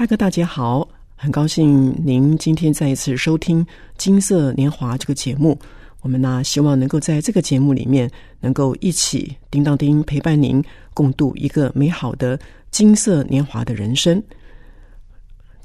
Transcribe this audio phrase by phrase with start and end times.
[0.00, 3.62] 大哥大姐好，很高兴您今天再一次收听
[3.98, 5.58] 《金色年华》这个节目。
[6.00, 10.64] 我们呢，希望能够在这个节目里面，能够一起叮当叮陪伴您，
[10.94, 12.40] 共度一个美好的
[12.70, 14.22] 金色年华的人生。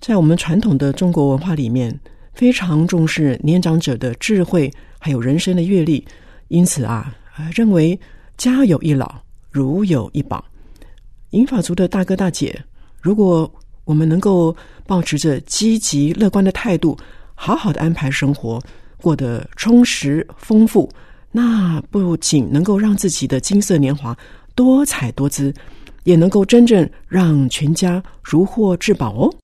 [0.00, 1.96] 在我们传统的中国文化里面，
[2.32, 6.04] 非常重视年长者的智慧，还有人生的阅历，
[6.48, 7.14] 因此啊，
[7.54, 7.96] 认为
[8.36, 9.14] 家有一老，
[9.52, 10.44] 如有一宝。
[11.30, 12.60] 银发族的大哥大姐，
[13.00, 13.48] 如果
[13.84, 14.54] 我们能够
[14.86, 16.96] 保持着积极乐观的态度，
[17.34, 18.58] 好好的安排生活，
[19.00, 20.88] 过得充实丰富，
[21.30, 24.16] 那不仅能够让自己的金色年华
[24.54, 25.52] 多彩多姿，
[26.04, 29.34] 也能够真正让全家如获至宝哦。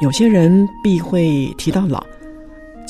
[0.00, 2.04] 有些人必会提到老。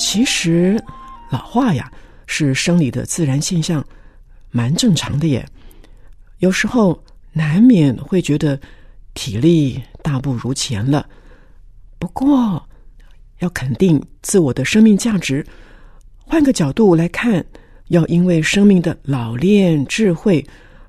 [0.03, 0.83] 其实，
[1.31, 1.91] 老化呀
[2.27, 3.83] 是生理的自然现象，
[4.51, 5.49] 蛮正常的耶。
[6.41, 7.01] 有时候
[7.33, 8.61] 难免会觉得
[9.15, 11.09] 体力大不如前了，
[12.01, 12.61] 不过
[13.39, 15.47] 要肯定自我的生命价值。
[16.19, 17.43] 换个角度来看，
[17.87, 20.45] 要因为生命的老练智慧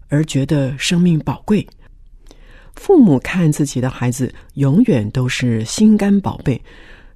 [0.10, 1.66] 而觉得生命宝贵。
[2.74, 6.60] 父母看自己的孩子，永远都是心肝宝贝。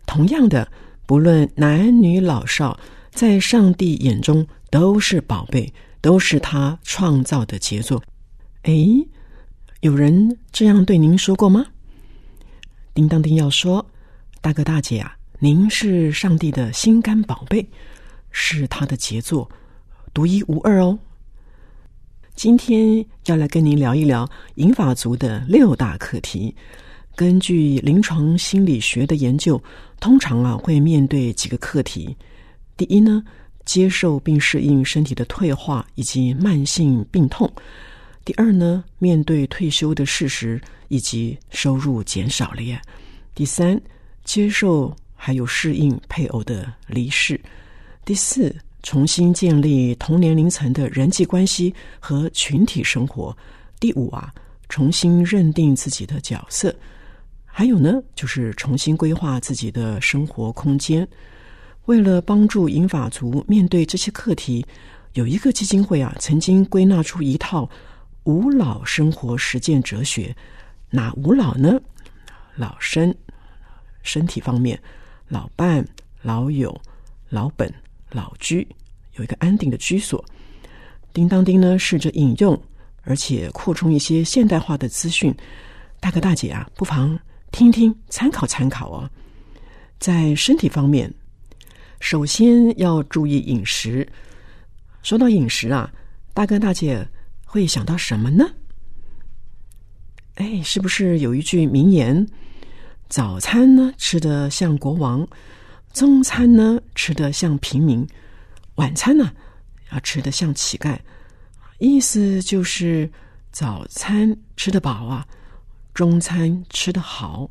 [0.05, 0.65] 同样的。
[1.07, 2.77] 不论男女老少，
[3.11, 8.03] 在上帝眼中都是宝贝，都是他创造的杰作。
[8.63, 8.73] 哎，
[9.79, 11.67] 有人这样对您说过吗？
[12.93, 13.89] 叮当叮要说，
[14.41, 17.69] 大哥大姐啊，您是上帝的心肝宝贝，
[18.29, 19.49] 是他的杰作，
[20.13, 20.99] 独一无二哦。
[22.35, 26.53] 今天要来跟您聊一聊银法族的六大课题。
[27.17, 29.59] 根据临床心理学的研究，
[29.99, 32.15] 通常啊会面对几个课题。
[32.77, 33.23] 第一呢，
[33.65, 37.49] 接受并适应身体的退化以及慢性病痛；
[38.23, 42.79] 第二呢，面对退休的事实以及收入减少了；
[43.33, 43.81] 第三，
[44.23, 47.35] 接受还有适应配偶的离世；
[48.05, 53.35] 第四，重新建立同年龄层的人际关系和群体生活；
[53.79, 54.31] 第五啊，
[54.69, 56.71] 重新认定自己的角色。
[57.57, 61.07] 还有呢，就是重新规划自己的生活空间。
[61.85, 64.63] 为了帮助银发族面对这些课题，
[65.13, 67.67] 有一个基金会啊，曾经归纳出一套
[68.25, 70.35] 五老生活实践哲学。
[70.91, 71.81] 哪五老呢？
[72.57, 73.11] 老身
[74.03, 74.79] 身体方面，
[75.27, 75.83] 老伴、
[76.21, 76.79] 老友、
[77.27, 77.73] 老本、
[78.11, 78.67] 老居，
[79.15, 80.23] 有一个安定的居所。
[81.11, 82.55] 叮当叮呢，试着引用，
[83.01, 85.35] 而且扩充一些现代化的资讯。
[85.99, 87.19] 大哥大姐啊，不妨。
[87.57, 89.09] 听听，参考参考哦。
[89.97, 91.11] 在身体方面，
[91.99, 94.07] 首先要注意饮食。
[95.01, 95.91] 说到饮食啊，
[96.35, 97.03] 大哥大姐
[97.45, 98.47] 会想到什么呢？
[100.35, 102.27] 哎，是不是有一句名言：
[103.09, 105.27] 早餐呢吃的像国王，
[105.91, 108.07] 中餐呢吃的像平民，
[108.75, 109.31] 晚餐呢
[109.91, 110.95] 要吃的像乞丐。
[111.79, 113.11] 意思就是
[113.51, 115.25] 早餐吃得饱啊。
[115.97, 117.49] 中餐吃得好，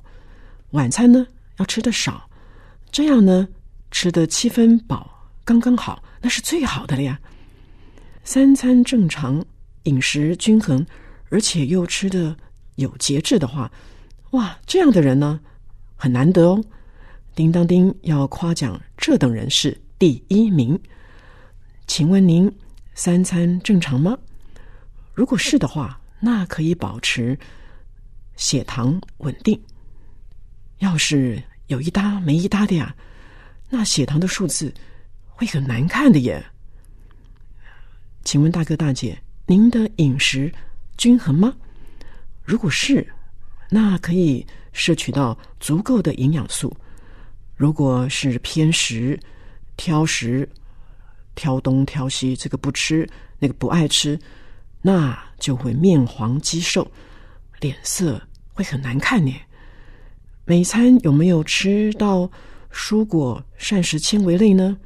[0.71, 1.27] 晚餐呢
[1.57, 2.31] 要吃的少，
[2.93, 3.49] 这样呢
[3.91, 7.19] 吃的七分饱刚刚好，那是最好的了呀。
[8.23, 9.45] 三餐正常，
[9.83, 10.87] 饮食均衡，
[11.29, 12.37] 而且又吃的
[12.77, 13.69] 有节制的话，
[14.31, 15.41] 哇，这样的人呢
[15.97, 16.63] 很难得哦。
[17.35, 20.81] 叮当叮要夸奖这等人是第一名。
[21.89, 22.49] 请问您
[22.95, 24.17] 三餐正常吗？
[25.15, 27.37] 如果是的话，那可以保持。
[28.37, 29.61] 血糖稳定，
[30.79, 32.95] 要是有一搭没一搭的呀，
[33.69, 34.73] 那血糖的数字
[35.27, 36.45] 会很难看的耶。
[38.25, 40.53] 请问大哥大姐，您的饮食
[40.97, 41.55] 均衡吗？
[42.45, 43.07] 如果是，
[43.71, 46.75] 那可以摄取到足够的营养素。
[47.57, 49.19] 如果是偏食、
[49.77, 50.49] 挑食、
[51.35, 54.19] 挑东挑西，这个不吃，那个不爱吃，
[54.83, 56.87] 那就会面黄肌瘦。
[57.61, 58.21] 脸色
[58.53, 59.35] 会很难看呢。
[60.45, 62.31] 每餐有没有吃到
[62.73, 64.79] 蔬果、膳食纤维类呢？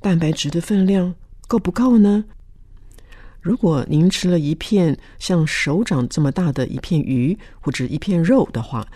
[0.00, 1.14] 蛋白质的分量
[1.46, 2.24] 够不够呢？
[3.40, 8.86] 如果您吃了一片像手掌这么大的一片鱼或者一片肉的话，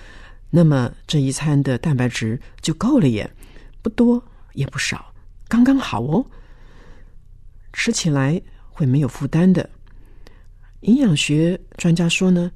[0.51, 3.31] 那么这一餐的蛋白质就够了耶，
[3.81, 4.23] 不多
[4.55, 5.15] 也不少，
[5.49, 6.27] 刚刚好哦。
[7.73, 9.71] 吃起来会没有负担的。
[10.81, 12.51] 营养学专家说呢，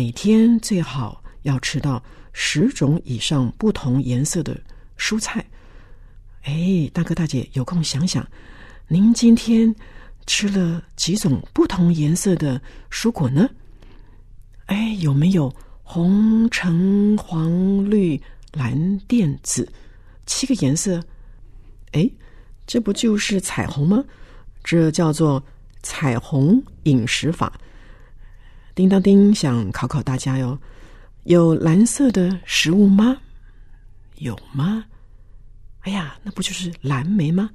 [0.00, 2.02] 每天最好要吃到
[2.32, 4.58] 十种以上不同颜色的
[4.96, 5.44] 蔬菜。
[6.44, 8.26] 哎，大哥大姐有空想想，
[8.88, 9.76] 您今天
[10.26, 12.58] 吃了几种不同颜色的
[12.90, 13.46] 蔬果呢？
[14.68, 17.50] 哎，有没有红、橙、黄、
[17.90, 18.18] 绿、
[18.54, 19.70] 蓝、靛、紫
[20.24, 21.04] 七个颜色？
[21.92, 22.10] 哎，
[22.66, 24.02] 这不就是彩虹吗？
[24.64, 25.44] 这叫做
[25.82, 27.52] 彩虹饮食法。
[28.80, 30.58] 叮当叮，想考考大家哟，
[31.24, 33.14] 有蓝色的食物吗？
[34.16, 34.82] 有吗？
[35.80, 37.50] 哎呀，那不就是蓝莓吗？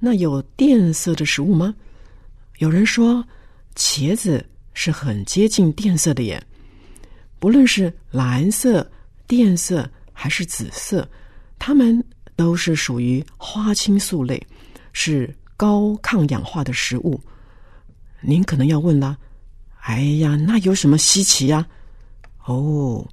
[0.00, 1.72] 那有靛色的食物吗？
[2.58, 3.24] 有人说
[3.76, 4.44] 茄子
[4.74, 6.44] 是很接近靛色的耶。
[7.38, 8.90] 不论是蓝色、
[9.28, 11.08] 靛色还是紫色，
[11.60, 12.04] 它们
[12.34, 14.44] 都是属于花青素类，
[14.92, 17.20] 是高抗氧化的食物。
[18.20, 19.16] 您可能要问了，
[19.86, 21.64] 哎呀，那有什么稀奇呀？
[22.44, 23.08] 哦，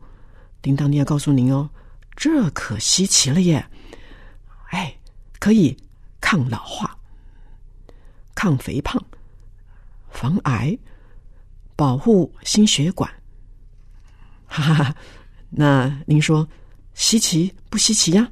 [0.59, 1.69] 叮当，你要告诉您哦。
[2.15, 3.63] 这可稀奇了耶！
[4.71, 4.95] 哎，
[5.37, 5.77] 可以
[6.19, 6.97] 抗老化、
[8.33, 8.99] 抗肥胖、
[10.09, 10.75] 防癌、
[11.75, 13.07] 保护心血管。
[14.47, 14.95] 哈哈哈！
[15.51, 16.47] 那您说
[16.95, 18.31] 稀奇不稀奇呀？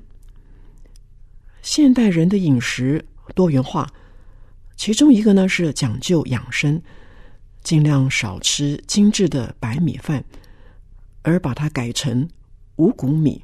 [1.61, 3.05] 现代人的饮食
[3.35, 3.88] 多元化，
[4.75, 6.81] 其中一个呢是讲究养生，
[7.63, 10.24] 尽量少吃精致的白米饭，
[11.22, 12.28] 而把它改成
[12.75, 13.44] 五谷米。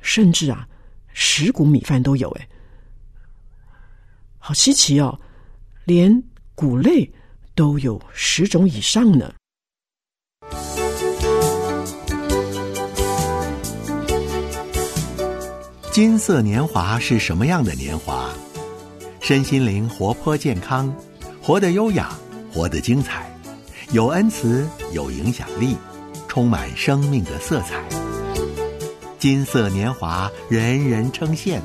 [0.00, 0.66] 甚至啊，
[1.12, 2.48] 十谷米饭都有哎，
[4.38, 5.20] 好稀奇哦！
[5.84, 6.22] 连
[6.56, 7.08] 谷类
[7.54, 9.32] 都有十种以上呢。
[15.92, 18.32] 金色年华是什么样的年华？
[19.20, 20.92] 身心灵活泼健康，
[21.40, 22.12] 活得优雅，
[22.52, 23.31] 活得精彩，
[23.92, 25.76] 有恩慈，有影响力，
[26.26, 27.84] 充满生命的色彩。
[29.18, 31.60] 金色年华，人人称羡。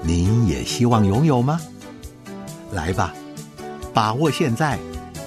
[0.00, 1.60] 您也希望拥有吗？
[2.72, 3.12] 来吧，
[3.92, 4.78] 把握现在，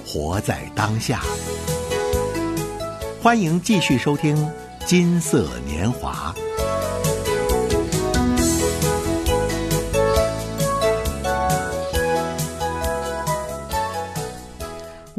[0.04, 1.20] 活在当下。
[3.22, 4.36] 欢迎继续收听
[4.84, 6.34] 《金色年华》。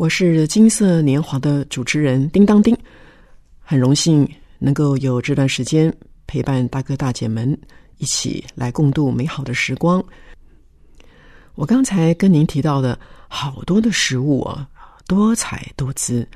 [0.02, 2.76] 我是《金色年华》的主持人叮当叮，
[3.60, 4.28] 很荣幸
[4.58, 5.96] 能够有这段时间。
[6.26, 7.56] 陪伴大哥大姐们
[8.00, 10.04] 一起来共度美好的时光。
[11.54, 14.68] 我刚才跟您提到的好多的食物啊，
[15.06, 16.28] 多彩多姿，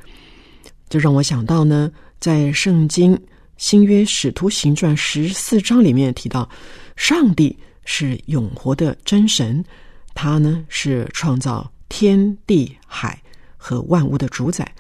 [0.87, 3.19] 就让我想到呢，在圣经
[3.57, 6.47] 新约使徒行传十四章里面提到，
[6.95, 9.65] 上帝是永活的真神，
[10.13, 13.19] 他呢是创造天地海
[13.65, 14.71] 和万物的主宰，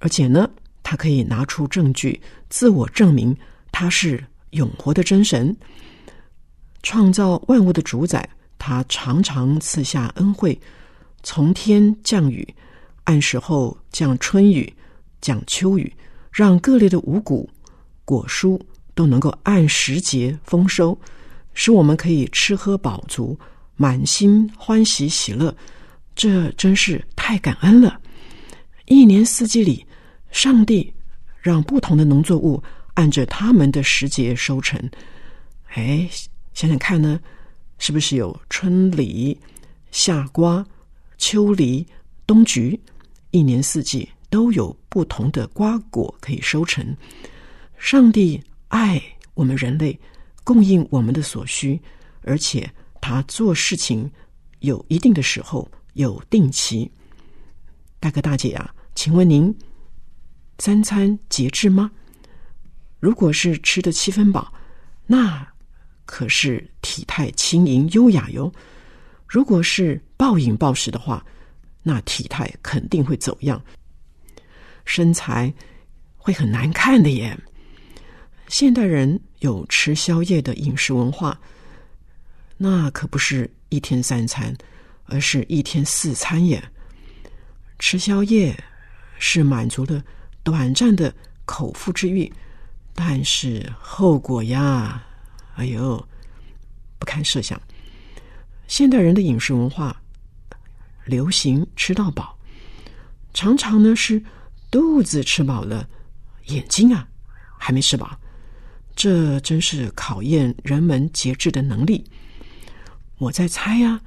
[0.00, 0.50] 而且呢，
[0.82, 3.34] 他可以拿出证据自我证明。
[3.72, 5.56] 他是永活的真神，
[6.82, 8.28] 创造万物的主宰。
[8.58, 10.60] 他常常赐下恩惠，
[11.22, 12.46] 从天降雨，
[13.04, 14.70] 按时候降春雨、
[15.22, 15.90] 降秋雨，
[16.30, 17.48] 让各类的五谷、
[18.04, 18.60] 果蔬
[18.94, 20.98] 都能够按时节丰收，
[21.54, 23.38] 使我们可以吃喝饱足，
[23.74, 25.56] 满心欢喜喜乐。
[26.14, 28.00] 这真是太感恩了！
[28.84, 29.84] 一年四季里，
[30.30, 30.94] 上帝
[31.40, 32.62] 让不同的农作物。
[32.94, 34.80] 按着他们的时节收成，
[35.74, 36.08] 哎，
[36.54, 37.18] 想想看呢，
[37.78, 39.36] 是不是有春梨、
[39.90, 40.64] 夏瓜、
[41.18, 41.84] 秋梨、
[42.28, 42.80] 冬菊，
[43.32, 46.96] 一年四季都有不同的瓜果可以收成？
[47.76, 49.02] 上帝爱
[49.34, 49.98] 我们人类，
[50.44, 51.80] 供应我们的所需，
[52.22, 54.08] 而且他做事情
[54.60, 56.88] 有一定的时候，有定期。
[58.06, 59.52] 大哥大姐啊，请问您
[60.60, 61.90] 三餐节制吗？
[63.00, 64.54] 如果是吃的七分饱，
[65.08, 65.44] 那
[66.04, 68.48] 可是体态轻盈优雅哟；
[69.26, 71.26] 如果是暴饮暴食的话，
[71.82, 73.60] 那体态肯定会走样，
[74.84, 75.52] 身材
[76.16, 77.36] 会很难看的耶。
[78.46, 81.36] 现代人有吃宵夜的饮食文化，
[82.56, 84.56] 那可不是一天三餐，
[85.06, 86.62] 而是一天四餐耶。
[87.78, 88.58] 吃宵夜
[89.18, 90.02] 是满足了
[90.42, 91.14] 短暂的。
[91.48, 92.28] 口腹之欲，
[92.92, 95.00] 但是后果呀，
[95.54, 96.04] 哎呦，
[96.98, 97.56] 不堪设想。
[98.66, 100.02] 现代人的饮食文化
[101.04, 102.36] 流行吃到饱，
[103.32, 104.20] 常常呢是
[104.72, 105.88] 肚子吃饱了，
[106.46, 107.06] 眼睛啊
[107.56, 108.18] 还没吃饱，
[108.96, 112.04] 这真是考验人们节制的能力。
[113.18, 114.00] 我在猜呀，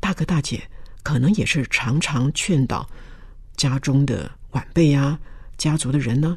[0.00, 0.68] 大哥大姐
[1.08, 2.86] 可能也是常常劝导
[3.56, 5.18] 家中的晚辈呀、
[5.56, 6.36] 家族的人呢，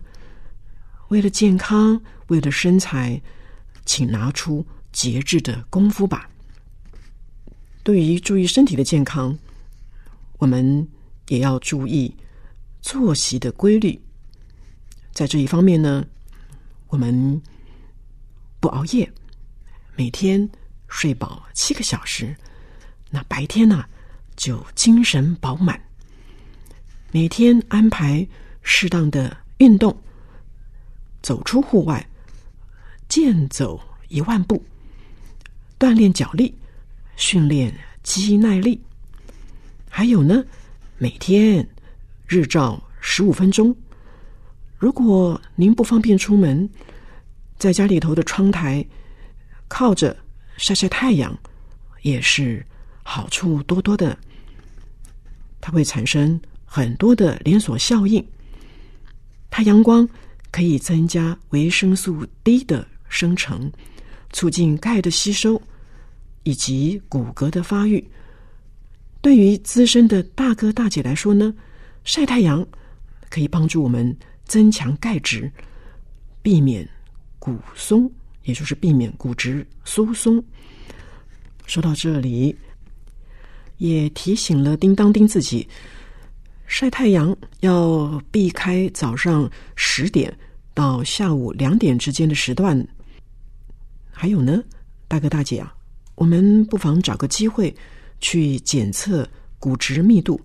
[1.10, 3.22] 为了健康，为了身材，
[3.86, 6.30] 请拿出节制的功夫吧。
[7.84, 9.38] 对于注意身体的健康，
[10.38, 10.88] 我们
[11.28, 12.16] 也要注意
[12.82, 14.02] 作息的规律。
[15.12, 16.06] 在这一方面呢，
[16.88, 17.42] 我们
[18.62, 19.12] 不熬夜，
[19.98, 20.50] 每天
[20.88, 22.34] 睡饱七个小时，
[23.10, 23.84] 那白天呢
[24.36, 25.80] 就精神饱满。
[27.12, 28.26] 每天安排
[28.62, 29.96] 适当的运动，
[31.22, 32.06] 走出户外，
[33.08, 34.64] 健走一万步，
[35.78, 36.54] 锻炼脚力。
[37.18, 37.72] 训练
[38.02, 38.82] 肌耐力，
[39.88, 40.44] 还有呢，
[40.98, 41.68] 每天
[42.26, 43.76] 日照十五分钟。
[44.80, 46.68] 如果您不方便出门，
[47.60, 48.84] 在家里头的窗台
[49.68, 50.18] 靠着
[50.58, 51.38] 晒晒太阳，
[52.02, 52.66] 也是
[53.14, 54.18] 好处多多的。
[55.60, 58.26] 它会产生很多的连锁效应。
[59.50, 60.08] 太阳光
[60.50, 63.70] 可以增加维生素 D 的生成，
[64.32, 65.62] 促进钙的吸收。
[66.44, 68.04] 以及骨骼的发育，
[69.22, 71.54] 对于资深的大哥大姐来说呢，
[72.04, 72.66] 晒太阳
[73.30, 75.52] 可以帮助我们增强钙质，
[76.42, 76.88] 避免
[77.38, 80.44] 骨松，也就是避免骨质疏松。
[81.68, 82.58] 说到这里，
[83.82, 85.68] 也提醒了叮当丁自己，
[86.68, 90.32] 晒太阳要避开早上十点
[90.72, 92.88] 到下午两点之间的时段。
[94.12, 94.64] 还有呢，
[95.08, 95.74] 大哥大姐啊。
[96.14, 97.76] 我们不妨找个机会
[98.20, 100.40] 去检测骨质密度，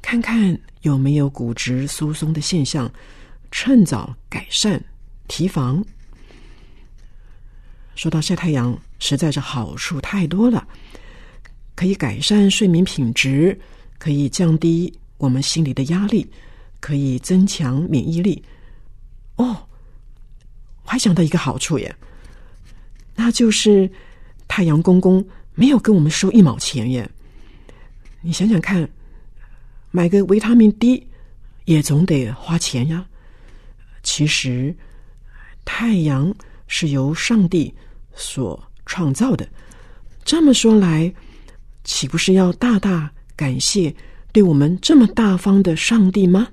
[0.00, 2.90] 看看有没有骨质疏松的现象，
[3.50, 4.82] 趁早改善
[5.28, 5.84] 提防。
[7.94, 10.66] 说到晒太阳，实在是好处太多了，
[11.80, 13.58] 可以改善睡眠品质，
[13.96, 16.30] 可以降低我们心理的压力，
[16.78, 18.44] 可以增强免疫力。
[19.36, 19.66] 哦，
[20.84, 21.96] 我还想到一个好处耶，
[23.14, 23.90] 那就是。
[24.46, 27.08] 太阳公公没有跟我们收一毛钱耶！
[28.20, 28.86] 你想想看，
[29.92, 31.06] 买个维他命 D
[31.66, 33.06] 也总得花钱呀。
[34.02, 34.74] 其实，
[35.64, 36.34] 太阳
[36.66, 37.72] 是由上帝
[38.12, 39.48] 所创造的。
[40.24, 41.14] 这么说来，
[41.84, 43.94] 岂不是要大大感谢
[44.32, 46.48] 对我们这么大方的上帝吗？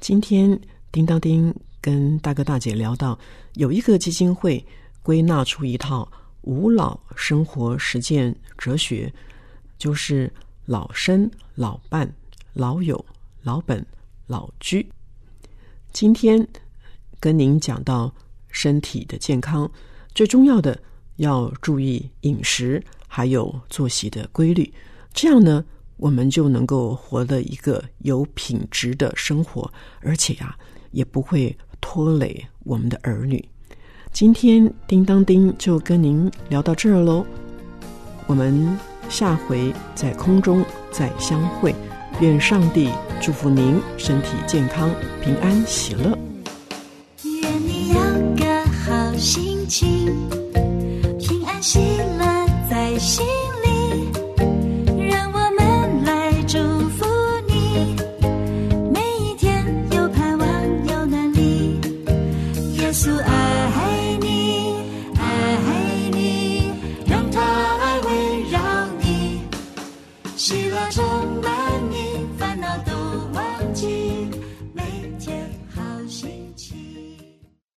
[0.00, 0.60] 今天
[0.92, 3.18] 叮当叮跟大哥大姐聊到，
[3.54, 4.64] 有一个基金会
[5.02, 6.10] 归纳出一套。
[6.42, 9.12] 五老生活实践哲学，
[9.76, 10.32] 就是
[10.64, 12.10] 老生、老伴、
[12.54, 13.04] 老友、
[13.42, 13.84] 老本、
[14.26, 14.88] 老居。
[15.92, 16.46] 今天
[17.20, 18.14] 跟您讲到
[18.48, 19.70] 身体的健康，
[20.14, 20.80] 最重要的
[21.16, 24.72] 要注意饮食，还有作息的规律。
[25.12, 25.64] 这样呢，
[25.96, 29.68] 我们就能够活得一个有品质的生活，
[30.00, 30.56] 而且呀，
[30.92, 33.44] 也不会拖累我们的儿女。
[34.12, 37.26] 今天叮当叮就跟您聊到这儿喽，
[38.26, 41.74] 我们下回在空中再相会，
[42.20, 44.90] 愿上帝祝福您身体健康、
[45.22, 46.16] 平安喜乐。
[47.24, 47.94] 愿你有
[48.36, 50.14] 个好心情，